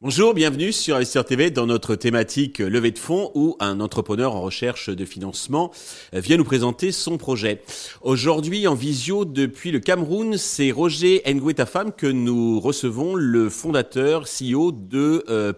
Bonjour, 0.00 0.34
bienvenue 0.34 0.72
sur 0.72 0.96
Investir 0.96 1.24
TV 1.24 1.50
dans 1.50 1.66
notre 1.66 1.94
thématique 1.96 2.60
levée 2.60 2.90
de 2.90 2.98
fonds 2.98 3.32
où 3.34 3.56
un 3.60 3.80
entrepreneur 3.80 4.34
en 4.34 4.40
recherche 4.40 4.88
de 4.88 5.04
financement 5.04 5.72
vient 6.12 6.36
nous 6.36 6.44
présenter 6.44 6.92
son 6.92 7.18
projet. 7.18 7.62
Aujourd'hui 8.02 8.66
en 8.68 8.74
visio 8.74 9.24
depuis 9.24 9.72
le 9.72 9.80
Cameroun, 9.80 10.36
c'est 10.36 10.70
Roger 10.70 11.22
Nguetafam 11.26 11.92
que 11.92 12.06
nous 12.06 12.60
recevons, 12.60 13.14
le 13.14 13.50
fondateur 13.50 14.26
CEO 14.26 14.70
de 14.72 15.24
euh. 15.28 15.52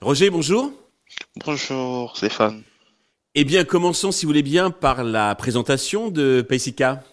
Roger, 0.00 0.30
bonjour. 0.30 0.72
Bonjour 1.44 2.16
Stéphane. 2.16 2.62
Eh 3.38 3.44
bien, 3.44 3.66
commençons 3.66 4.12
si 4.12 4.24
vous 4.24 4.30
voulez 4.30 4.42
bien 4.42 4.70
par 4.70 5.04
la 5.04 5.34
présentation 5.34 6.08
de 6.08 6.40
Paysika. 6.40 7.04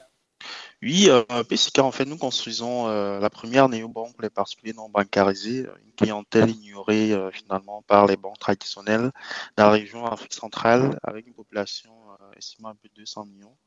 Oui, 0.82 1.09
euh, 1.09 1.22
PCK, 1.44 1.80
en 1.80 1.91
fait, 1.91 2.05
nous 2.05 2.16
construisons 2.16 2.88
euh, 2.88 3.20
la 3.20 3.30
première 3.30 3.68
néobanque 3.68 4.13
pour 4.13 4.22
les 4.22 4.30
particuliers 4.30 4.72
non 4.72 4.88
bancarisés, 4.88 5.66
une 5.86 5.94
clientèle 5.98 6.49
ignorée 6.49 7.12
euh, 7.12 7.30
finalement 7.30 7.82
par 7.88 8.08
les 8.08 8.16
banques 8.16 8.40
traditionnelles 8.40 9.12
dans 9.58 9.66
la 9.66 9.72
région 9.72 10.05
Afrique 10.05 10.34
centrale, 10.34 10.98
avec 11.04 11.27
une 11.27 11.34
population 11.34 11.91
euh, 12.22 12.38
estimée 12.38 12.70
à 12.70 12.74
plus 12.74 12.88
de 12.88 12.96
200 13.02 13.26
millions. 13.26 13.58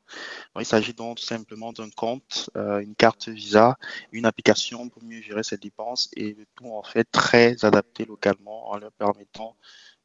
il 0.59 0.65
s'agit 0.65 0.93
donc 0.93 1.17
tout 1.17 1.25
simplement 1.25 1.73
d'un 1.73 1.91
compte, 1.91 2.49
euh, 2.57 2.79
une 2.79 2.95
carte 2.95 3.29
Visa, 3.29 3.77
une 4.11 4.25
application 4.25 4.89
pour 4.89 5.03
mieux 5.03 5.21
gérer 5.21 5.43
ses 5.43 5.57
dépenses 5.57 6.09
et 6.15 6.33
le 6.33 6.45
tout 6.55 6.71
en 6.71 6.81
fait 6.81 7.05
très 7.11 7.63
adapté 7.65 8.05
localement 8.05 8.71
en 8.71 8.77
leur 8.77 8.91
permettant 8.93 9.55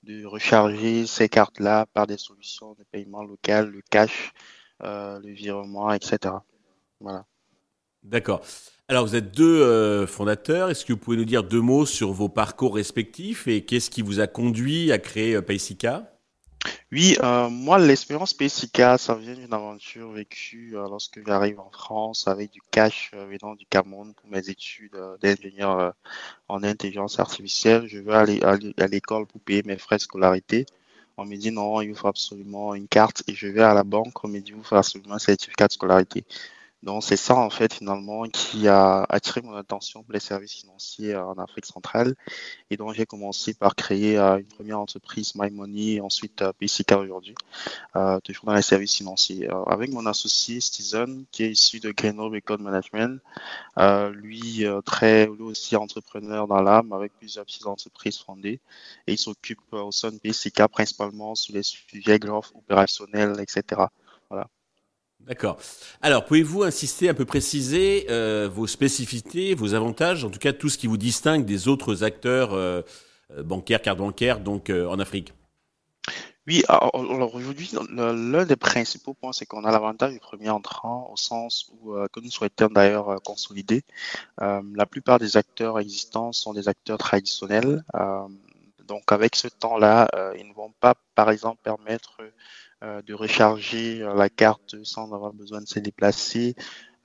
de 0.02 0.24
recharger 0.24 1.06
ces 1.06 1.29
cartes-là 1.29 1.87
par 1.92 2.06
des 2.06 2.19
solutions 2.19 2.74
de 2.79 2.84
paiement 2.91 3.23
local, 3.23 3.70
le 3.70 3.83
cash, 3.91 4.33
le 4.80 5.30
virement, 5.33 5.92
etc. 5.92 6.34
Voilà. 7.00 7.25
D'accord. 8.03 8.42
Alors, 8.89 9.06
vous 9.06 9.17
êtes 9.17 9.33
deux 9.33 9.62
euh, 9.62 10.06
fondateurs. 10.06 10.69
Est-ce 10.69 10.84
que 10.84 10.92
vous 10.92 10.98
pouvez 10.98 11.17
nous 11.17 11.25
dire 11.25 11.45
deux 11.45 11.61
mots 11.61 11.86
sur 11.86 12.12
vos 12.12 12.28
parcours 12.28 12.75
respectifs 12.75 13.47
et 13.47 13.64
qu'est-ce 13.64 13.91
qui 13.91 14.03
vous 14.03 14.20
a 14.20 14.27
conduit 14.27 14.92
à 14.92 14.98
créer 14.98 15.34
euh, 15.36 15.41
Paysika? 15.41 16.11
Oui, 16.92 17.16
euh, 17.22 17.48
moi, 17.48 17.78
l'expérience 17.78 18.34
Paysika, 18.34 18.98
ça 18.98 19.14
vient 19.14 19.34
d'une 19.34 19.52
aventure 19.52 20.10
vécue 20.12 20.77
euh, 20.77 20.88
lorsque 20.88 21.24
j'arrive 21.27 21.58
en 21.58 21.70
France 21.70 22.28
avec 22.28 22.50
du 22.50 22.60
cash 22.70 23.10
euh, 23.14 23.27
venant 23.27 23.55
du 23.55 23.66
Cameroun 23.66 24.14
pour 24.14 24.28
mes 24.30 24.48
études 24.48 24.94
euh, 24.94 25.16
d'ingénieur 25.22 25.94
en 26.48 26.62
intelligence 26.62 27.18
artificielle. 27.18 27.86
Je 27.86 27.98
veux 27.98 28.12
aller 28.14 28.42
aller 28.42 28.74
à 28.78 28.86
l'école 28.86 29.27
pour 29.27 29.40
payer 29.40 29.62
mes 29.64 29.78
frais 29.78 29.96
de 29.96 30.02
scolarité. 30.02 30.66
On 31.16 31.24
me 31.24 31.36
dit 31.36 31.50
non, 31.50 31.80
il 31.80 31.90
vous 31.90 31.96
faut 31.96 32.08
absolument 32.08 32.74
une 32.74 32.88
carte 32.88 33.22
et 33.28 33.34
je 33.34 33.48
vais 33.48 33.62
à 33.62 33.74
la 33.74 33.84
banque, 33.84 34.24
on 34.24 34.28
me 34.28 34.40
dit 34.40 34.50
il 34.50 34.56
vous 34.56 34.64
faut 34.64 34.77
absolument 34.77 35.14
un 35.14 35.18
certificat 35.18 35.68
de 35.68 35.72
scolarité. 35.72 36.24
Donc 36.83 37.05
c'est 37.05 37.16
ça 37.16 37.36
en 37.36 37.48
fait 37.48 37.75
finalement 37.75 38.25
qui 38.25 38.66
a 38.66 39.05
attiré 39.08 39.41
mon 39.41 39.55
attention 39.55 40.02
pour 40.02 40.12
les 40.12 40.20
services 40.20 40.55
financiers 40.55 41.14
euh, 41.14 41.24
en 41.24 41.34
Afrique 41.34 41.64
centrale 41.66 42.16
et 42.70 42.77
donc 42.77 42.94
j'ai 42.94 43.06
commencé 43.06 43.55
par 43.55 43.77
créer 43.77 44.19
euh, 44.19 44.39
une 44.39 44.47
première 44.47 44.80
entreprise 44.80 45.34
My 45.36 45.50
Money 45.50 45.94
et 45.94 46.00
ensuite 46.00 46.42
euh, 46.42 46.52
PCK 46.58 46.92
aujourd'hui, 46.92 47.36
euh, 47.94 48.19
toujours 48.20 48.47
dans 48.47 48.55
les 48.55 48.62
services 48.62 48.97
financiers. 48.97 49.48
Euh, 49.48 49.62
avec 49.64 49.92
mon 49.92 50.06
associé 50.06 50.61
Steven 50.61 51.24
qui 51.30 51.44
est 51.44 51.52
issu 51.52 51.78
de 51.78 51.92
Grenoble 51.92 52.42
Code 52.42 52.61
Management, 52.61 53.20
euh, 53.78 54.11
lui 54.11 54.64
très 54.84 55.27
lui 55.27 55.42
aussi 55.42 55.77
entrepreneur 55.77 56.48
dans 56.48 56.62
l'âme 56.62 56.92
avec 56.92 57.12
plusieurs 57.17 57.44
petites 57.44 57.67
entreprises 57.67 58.19
fondées 58.19 58.61
et 59.06 59.12
il 59.12 59.19
s'occupe 59.19 59.61
au 59.72 59.92
sein 59.92 60.11
de 60.11 60.19
PCK 60.19 60.67
principalement 60.69 61.34
sur 61.36 61.55
les 61.55 61.62
sujets 61.62 62.19
growth 62.19 62.52
opérationnels, 62.56 63.36
etc. 63.41 63.83
Voilà. 64.30 64.48
D'accord. 65.27 65.56
Alors, 66.01 66.25
pouvez-vous 66.25 66.65
insister 66.65 67.09
un 67.09 67.15
peu 67.15 67.25
préciser 67.25 68.06
euh, 68.11 68.48
vos 68.53 68.67
spécificités, 68.67 69.55
vos 69.55 69.75
avantages, 69.75 70.25
en 70.25 70.31
tout 70.31 70.41
cas 70.41 70.52
tout 70.52 70.69
ce 70.69 70.77
qui 70.77 70.89
vous 70.89 70.96
distingue 70.96 71.45
des 71.45 71.69
autres 71.69 72.02
acteurs 72.02 72.55
euh, 72.55 72.83
euh, 73.30 73.42
bancaires, 73.45 73.83
cartes 73.83 73.98
bancaires, 73.98 74.41
donc 74.41 74.70
en 74.70 74.98
Afrique? 74.98 75.33
Oui, 76.48 76.64
alors 76.67 77.33
aujourd'hui, 77.36 77.70
l'un 77.92 78.45
des 78.45 78.57
principaux 78.57 79.14
points, 79.14 79.33
c'est 79.33 79.46
qu'on 79.46 79.64
a 79.64 79.70
l'avantage 79.70 80.13
du 80.13 80.19
premier 80.19 80.51
entrant 80.51 81.08
au 81.13 81.17
sens 81.17 81.70
où, 81.73 81.95
que 82.13 82.19
nous 82.19 82.33
souhaitons 82.33 82.67
d'ailleurs 82.67 83.23
consolider. 83.23 83.85
La 84.41 84.86
plupart 84.91 85.20
des 85.20 85.36
acteurs 85.36 85.79
existants 85.79 86.33
sont 86.33 86.52
des 86.52 86.67
acteurs 86.67 86.98
traditionnels. 86.98 87.85
Donc 88.89 89.13
avec 89.13 89.36
ce 89.36 89.46
temps-là, 89.46 90.08
ils 90.36 90.48
ne 90.48 90.52
vont 90.52 90.73
pas, 90.80 90.95
par 91.14 91.30
exemple, 91.30 91.61
permettre 91.63 92.19
de 93.07 93.15
recharger 93.15 94.03
euh, 94.03 94.15
la 94.15 94.29
carte 94.29 94.77
sans 94.85 95.13
avoir 95.13 95.33
besoin 95.33 95.61
de 95.61 95.69
se 95.69 95.79
déplacer. 95.79 96.55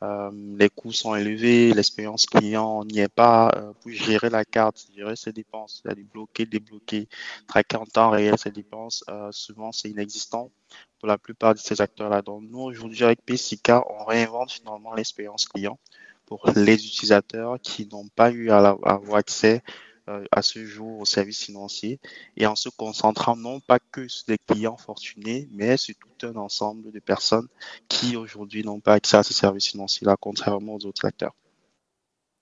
Euh, 0.04 0.30
les 0.60 0.70
coûts 0.70 0.92
sont 0.92 1.16
élevés, 1.16 1.74
l'expérience 1.74 2.28
client 2.28 2.86
n'y 2.86 3.00
est 3.00 3.08
pas. 3.14 3.52
Euh, 3.56 3.74
pour 3.82 3.92
gérer 3.92 4.30
la 4.30 4.46
carte, 4.46 4.88
gérer 4.96 5.16
ses 5.16 5.32
dépenses, 5.34 5.82
c'est-à-dire 5.82 6.06
bloquer, 6.14 6.46
débloquer, 6.46 7.08
traquer 7.48 7.78
en 7.78 7.86
temps 7.86 8.12
réel 8.12 8.38
ses 8.38 8.52
dépenses, 8.52 9.04
euh, 9.10 9.32
souvent 9.32 9.72
c'est 9.72 9.90
inexistant 9.90 10.52
pour 11.00 11.08
la 11.08 11.18
plupart 11.18 11.56
de 11.56 11.60
ces 11.60 11.82
acteurs-là. 11.82 12.22
Donc 12.22 12.44
nous, 12.50 12.60
aujourd'hui, 12.60 13.04
avec 13.04 13.26
PCK, 13.26 13.72
on 13.90 14.06
réinvente 14.06 14.52
finalement 14.52 14.94
l'expérience 14.94 15.48
client 15.48 15.80
pour 16.28 16.48
les 16.56 16.74
utilisateurs 16.74 17.60
qui 17.60 17.88
n'ont 17.88 18.08
pas 18.10 18.32
eu 18.32 18.52
à, 18.52 18.58
avoir 18.58 19.16
accès 19.16 19.64
euh, 19.66 19.87
à 20.32 20.42
ce 20.42 20.66
jour 20.66 21.00
aux 21.00 21.06
services 21.06 21.44
financiers 21.44 22.00
et 22.36 22.46
en 22.46 22.56
se 22.56 22.70
concentrant 22.70 23.36
non 23.36 23.60
pas 23.60 23.80
que 23.80 24.08
sur 24.08 24.26
des 24.28 24.38
clients 24.38 24.78
fortunés, 24.78 25.48
mais 25.52 25.78
sur 25.78 25.96
tout 25.96 26.28
un 26.28 26.36
ensemble 26.36 26.92
de 26.92 27.00
personnes 27.00 27.48
qui 27.88 28.16
aujourd'hui 28.16 28.64
n'ont 28.64 28.80
pas 28.80 28.94
accès 28.94 29.18
à 29.18 29.24
ces 29.24 29.34
services 29.34 29.68
financiers-là, 29.68 30.16
contrairement 30.20 30.76
aux 30.76 30.86
autres 30.86 31.06
acteurs. 31.06 31.34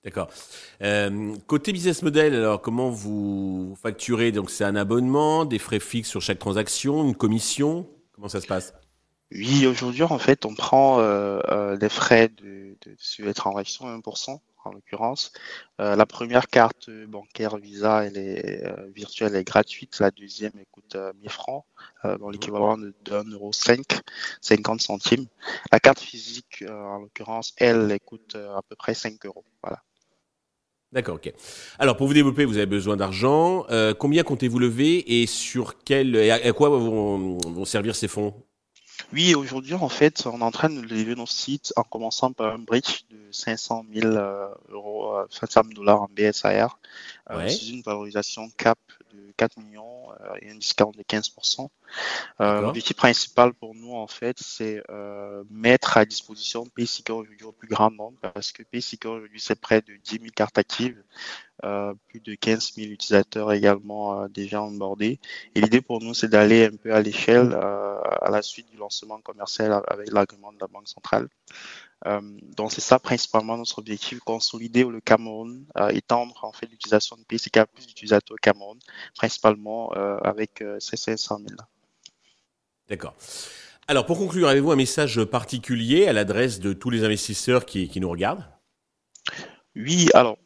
D'accord. 0.04 0.30
Euh, 0.84 1.36
côté 1.48 1.74
business 1.74 2.04
model, 2.04 2.36
alors 2.36 2.62
comment 2.62 2.92
vous 2.92 3.76
facturez? 3.82 4.32
Donc 4.32 4.52
c'est 4.52 4.64
un 4.64 4.76
abonnement, 4.76 5.46
des 5.46 5.58
frais 5.58 5.80
fixes 5.80 6.10
sur 6.10 6.22
chaque 6.22 6.38
transaction, 6.38 7.04
une 7.04 7.16
commission? 7.16 7.90
Comment 8.14 8.30
ça 8.30 8.40
se 8.40 8.46
passe? 8.46 8.76
Oui, 9.32 9.66
aujourd'hui, 9.66 10.04
en 10.04 10.20
fait, 10.20 10.46
on 10.46 10.54
prend 10.54 11.00
euh, 11.00 11.40
euh, 11.50 11.78
les 11.82 11.90
frais 11.90 12.30
de, 12.30 12.78
de, 12.86 12.96
sur 13.00 13.26
les 13.26 13.34
transactions, 13.34 13.86
1% 13.86 14.40
en 14.66 14.74
l'occurrence. 14.74 15.32
Euh, 15.80 15.96
la 15.96 16.06
première 16.06 16.48
carte 16.48 16.90
bancaire 17.08 17.58
Visa, 17.58 18.06
elle 18.06 18.18
est 18.18 18.66
euh, 18.66 18.88
virtuelle, 18.94 19.34
elle 19.34 19.42
est 19.42 19.44
gratuite. 19.44 20.00
La 20.00 20.12
deuxième, 20.12 20.52
elle 20.58 20.66
coûte 20.72 20.96
euh, 20.96 21.14
1000 21.22 21.30
francs, 21.30 21.66
euh, 22.04 22.18
dans 22.18 22.30
l'équivalent 22.30 22.78
de 22.78 22.94
1,05€, 23.06 24.02
50 24.42 24.82
centimes. 24.82 25.26
La 25.72 25.80
carte 25.80 26.00
physique, 26.00 26.64
en 26.68 27.00
l'occurrence, 27.00 27.54
elle, 27.58 27.90
elle 27.92 28.00
coûte 28.00 28.36
à 28.36 28.62
peu 28.68 28.76
près 28.76 28.94
5 28.94 29.26
euros. 29.26 29.46
Voilà. 29.64 29.82
D'accord, 30.92 31.16
ok. 31.16 31.34
Alors 31.78 31.98
pour 31.98 32.08
vous 32.08 32.14
développer, 32.14 32.46
vous 32.46 32.58
avez 32.58 32.66
besoin 32.66 32.96
d'argent. 32.96 33.66
Combien 34.00 34.24
comptez-vous 34.24 34.60
lever 34.60 35.22
et 35.22 35.26
sur 35.26 35.84
quel 35.84 36.16
et 36.16 36.32
à, 36.32 36.36
à 36.36 36.54
quoi 36.54 36.70
vont, 36.70 37.38
vont 37.38 37.66
servir 37.66 37.96
ces 37.96 38.08
fonds? 38.08 38.45
Oui, 39.14 39.36
aujourd'hui, 39.36 39.74
en 39.74 39.90
fait, 39.90 40.26
on 40.26 40.40
est 40.40 40.44
en 40.44 40.52
train 40.52 40.70
de 40.70 40.82
lever 40.82 41.16
nos 41.16 41.26
sites 41.26 41.74
en 41.76 41.84
commençant 41.84 42.32
par 42.32 42.54
un 42.54 42.60
bridge 42.60 43.04
de 43.10 43.18
500 43.32 43.86
000 43.94 44.08
euh, 44.08 44.48
euros, 44.70 45.16
euh, 45.16 45.26
500 45.30 45.64
000 45.64 45.74
dollars 45.74 46.02
en 46.02 46.10
BSAR, 46.16 46.80
euh, 47.30 47.38
Ouais. 47.38 47.50
sous 47.50 47.66
une 47.66 47.82
valorisation 47.82 48.50
cap 48.58 48.80
de 49.16 49.32
4 49.38 49.58
millions 49.60 50.12
euh, 50.12 50.36
et 50.42 50.52
un 50.52 50.56
discount 50.56 50.92
de 50.92 51.04
15%. 51.04 51.70
Euh. 52.42 52.62
L'objectif 52.62 52.96
principal 52.96 53.54
pour 53.54 53.76
nous, 53.76 53.94
en 53.94 54.08
fait, 54.08 54.38
c'est 54.40 54.84
euh, 54.90 55.44
mettre 55.50 55.98
à 55.98 56.06
disposition 56.06 56.66
PaySeeker 56.66 57.16
aujourd'hui 57.16 57.46
au 57.46 57.52
plus 57.52 57.68
grand 57.68 57.92
nombre 57.92 58.18
parce 58.34 58.52
que 58.52 58.64
PaySeeker 58.64 59.12
aujourd'hui, 59.12 59.40
c'est 59.40 59.60
près 59.60 59.82
de 59.82 59.96
10 60.04 60.12
000 60.20 60.26
cartes 60.36 60.58
actives, 60.58 61.02
euh, 61.64 61.94
plus 62.10 62.20
de 62.20 62.36
15 62.36 62.74
000 62.74 62.92
utilisateurs 62.92 63.54
également 63.54 64.22
euh, 64.22 64.28
déjà 64.28 64.62
onboardés. 64.62 65.20
Et 65.56 65.62
l'idée 65.62 65.80
pour 65.82 66.02
nous, 66.02 66.14
c'est 66.14 66.28
d'aller 66.28 66.66
un 66.66 66.76
peu 66.76 66.94
à 66.94 67.02
l'échelle 67.02 67.54
euh, 67.54 67.98
à 68.22 68.30
la 68.30 68.42
suite 68.42 68.70
du 68.70 68.78
lancement 68.78 69.22
commercial 69.22 69.82
avec 69.88 70.12
l'agrément 70.12 70.52
de 70.52 70.58
la 70.60 70.68
Banque 70.68 70.90
centrale. 70.90 71.30
Euh, 72.06 72.22
donc 72.56 72.72
c'est 72.72 72.82
ça 72.82 73.00
principalement 73.00 73.58
notre 73.58 73.80
objectif, 73.80 74.20
consolider 74.20 74.84
le 74.84 75.02
Cameroun, 75.02 75.66
euh, 75.78 75.90
étendre 75.90 76.44
en 76.44 76.52
fait 76.52 76.68
l'utilisation 76.68 77.16
de 77.16 77.24
PCK 77.24 77.58
à 77.58 77.66
plus 77.66 77.88
d'utilisateurs 77.88 78.36
au 78.36 78.42
Cameroun, 78.42 78.78
principalement 79.16 79.92
euh, 79.96 80.18
avec 80.18 80.64
ces 80.80 80.98
500 80.98 81.38
000 81.40 81.50
là. 81.58 81.68
D'accord. 82.90 83.16
Alors 83.88 84.06
pour 84.06 84.18
conclure, 84.18 84.48
avez-vous 84.48 84.72
un 84.72 84.76
message 84.76 85.24
particulier 85.24 86.08
à 86.08 86.14
l'adresse 86.14 86.60
de 86.60 86.74
tous 86.74 86.90
les 86.90 87.04
investisseurs 87.04 87.66
qui, 87.66 87.88
qui 87.88 88.00
nous 88.00 88.10
regardent? 88.10 88.46
Oui, 89.76 90.10
alors 90.14 90.38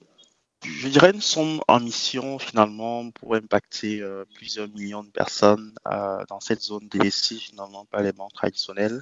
je 0.65 0.89
dirais 0.89 1.11
une 1.11 1.21
somme 1.21 1.61
en 1.69 1.79
mission 1.79 2.38
finalement 2.38 3.09
pour 3.11 3.35
impacter 3.35 4.01
euh, 4.01 4.25
plusieurs 4.35 4.67
millions 4.67 5.03
de 5.03 5.09
personnes 5.09 5.73
euh, 5.88 6.23
dans 6.27 6.41
cette 6.41 6.61
zone 6.61 6.85
délaissée 6.89 7.38
finalement 7.38 7.85
par 7.85 8.01
les 8.01 8.11
banques 8.11 8.33
traditionnelles 8.33 9.01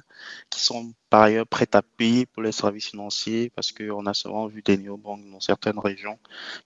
qui 0.50 0.60
sont 0.60 0.92
par 1.10 1.22
ailleurs 1.22 1.48
prêtes 1.48 1.74
à 1.74 1.82
payer 1.82 2.26
pour 2.26 2.42
les 2.42 2.52
services 2.52 2.90
financiers 2.90 3.50
parce 3.56 3.72
qu'on 3.72 4.06
a 4.06 4.14
souvent 4.14 4.46
vu 4.46 4.62
des 4.62 4.76
néobanques 4.76 5.28
dans 5.32 5.40
certaines 5.40 5.78
régions 5.80 6.18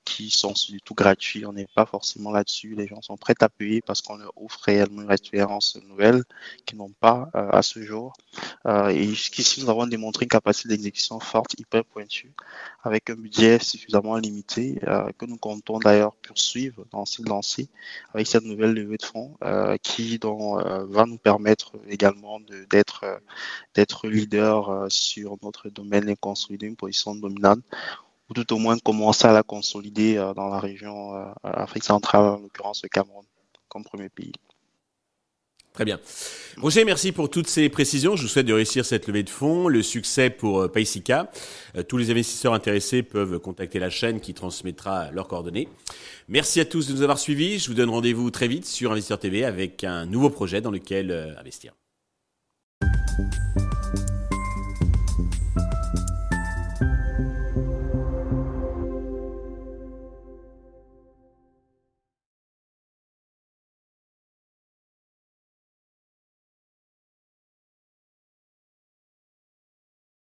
qui 0.05 0.29
sont 0.29 0.53
du 0.69 0.81
tout 0.83 0.94
gratuits. 0.94 1.47
On 1.47 1.55
n'est 1.55 1.69
pas 1.75 1.87
forcément 1.87 2.33
là-dessus. 2.33 2.75
Les 2.75 2.87
gens 2.87 3.00
sont 3.00 3.17
prêts 3.17 3.35
à 3.41 3.49
payer 3.49 3.81
parce 3.81 4.03
qu'on 4.03 4.17
leur 4.17 4.33
offre 4.37 4.61
réellement 4.65 5.03
une 5.03 5.09
référence 5.09 5.79
nouvelle 5.89 6.23
qu'ils 6.67 6.79
n'ont 6.79 6.93
pas 7.00 7.31
euh, 7.35 7.49
à 7.50 7.62
ce 7.62 7.83
jour. 7.83 8.12
et 8.67 9.05
jusqu'ici, 9.05 9.62
nous 9.62 9.71
avons 9.71 9.87
démontré 9.87 10.25
une 10.25 10.29
capacité 10.29 10.69
d'exécution 10.69 11.21
forte, 11.21 11.59
hyper 11.59 11.85
pointue, 11.85 12.33
avec 12.83 13.11
un 13.11 13.15
budget 13.15 13.59
suffisamment 13.59 14.17
limité 14.17 14.81
euh, 14.87 15.11
que 15.19 15.26
nous 15.26 15.37
comptons 15.37 15.79
d'ailleurs 15.79 16.14
poursuivre 16.17 16.84
dans 16.90 17.05
ce 17.05 17.23
lancé 17.29 17.69
avec 18.14 18.26
cette 18.26 18.44
nouvelle 18.44 18.73
levée 18.73 18.96
de 18.96 19.05
fonds 19.05 19.37
euh, 19.44 19.76
qui 19.82 20.19
euh, 20.25 20.87
va 20.88 21.06
nous 21.06 21.19
permettre 21.19 21.73
également 21.88 22.40
d'être 22.70 23.05
d'être 23.75 24.08
leader 24.08 24.87
sur 24.90 25.37
notre 25.43 25.69
domaine 25.69 26.08
et 26.08 26.17
consolider 26.17 26.67
une 26.67 26.76
position 26.76 27.14
dominante 27.14 27.61
ou 28.29 28.34
tout 28.34 28.52
au 28.52 28.58
moins 28.58 28.79
commencer 28.79 29.26
à 29.26 29.32
la 29.32 29.43
consolider 29.43 30.17
dans 30.37 30.49
la 30.49 30.58
région 30.58 31.32
Afrique 31.43 31.84
centrale, 31.84 32.25
en 32.25 32.38
l'occurrence 32.38 32.82
le 32.82 32.88
Cameroun, 32.88 33.25
comme 33.69 33.84
premier 33.84 34.08
pays. 34.08 34.32
Très 35.73 35.87
bien. 35.87 35.99
Roger, 36.59 36.85
merci 36.85 37.13
pour 37.13 37.31
toutes 37.31 37.49
ces 37.49 37.71
précisions. 37.71 38.15
Je 38.15 38.23
vous 38.23 38.29
souhaite 38.29 38.47
de 38.47 38.53
réussir 38.53 38.85
cette 38.85 39.07
levée 39.07 39.23
de 39.23 39.31
fonds, 39.31 39.69
le 39.69 39.83
succès 39.83 40.29
pour 40.29 40.61
euh, 40.61 40.69
Paisica. 40.69 41.31
Euh, 41.77 41.83
tous 41.83 41.97
les 41.97 42.11
investisseurs 42.11 42.53
intéressés 42.53 43.03
peuvent 43.03 43.39
contacter 43.39 43.79
la 43.79 43.89
chaîne 43.89 44.21
qui 44.21 44.35
transmettra 44.35 45.11
leurs 45.13 45.29
coordonnées. 45.29 45.69
Merci 46.29 46.61
à 46.61 46.67
tous 46.67 46.89
de 46.89 46.93
nous 46.93 47.03
avoir 47.03 47.19
suivis. 47.19 47.59
Je 47.59 47.69
vous 47.69 47.75
donne 47.75 47.89
rendez-vous 47.89 48.31
très 48.31 48.49
vite 48.49 48.67
sur 48.67 48.93
Investisseur 48.93 49.19
TV 49.19 49.45
avec 49.45 49.83
un 49.83 50.05
nouveau 50.05 50.29
projet 50.29 50.61
dans 50.61 50.71
lequel 50.71 51.11
euh, 51.11 51.39
investir. 51.39 51.73